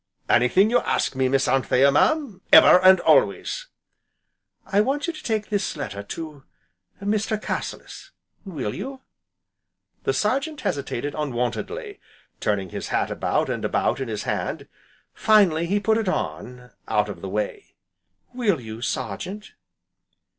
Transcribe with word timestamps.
"Anything 0.27 0.71
you 0.71 0.79
ask 0.79 1.15
me, 1.15 1.29
Miss 1.29 1.47
Anthea, 1.47 1.91
mam, 1.91 2.41
ever 2.51 2.81
and 2.83 2.99
always." 3.01 3.67
"I 4.65 4.81
want 4.81 5.05
you 5.05 5.13
to 5.13 5.23
take 5.23 5.49
this 5.49 5.75
letter 5.77 6.01
to 6.01 6.43
Mr. 7.03 7.39
Cassilis, 7.39 8.09
will 8.43 8.73
you?" 8.73 9.01
The 10.03 10.13
Sergeant 10.13 10.61
hesitated 10.61 11.13
unwontedly, 11.15 11.99
turning 12.39 12.69
his 12.71 12.87
hat 12.87 13.11
about 13.11 13.47
and 13.47 13.63
about 13.63 13.99
in 13.99 14.07
his 14.07 14.23
hand, 14.23 14.67
finally 15.13 15.67
he 15.67 15.79
put 15.79 15.99
it 15.99 16.09
on, 16.09 16.71
out 16.87 17.07
of 17.07 17.21
the 17.21 17.29
way. 17.29 17.75
"Will 18.33 18.59
you, 18.59 18.81
Sergeant?" 18.81 19.53